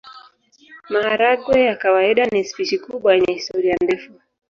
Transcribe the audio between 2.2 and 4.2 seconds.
ni spishi kubwa yenye historia ndefu.